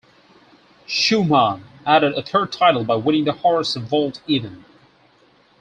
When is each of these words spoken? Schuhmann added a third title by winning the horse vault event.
Schuhmann 0.87 1.61
added 1.85 2.13
a 2.15 2.23
third 2.23 2.51
title 2.51 2.83
by 2.83 2.95
winning 2.95 3.25
the 3.25 3.33
horse 3.33 3.75
vault 3.75 4.19
event. 4.27 4.65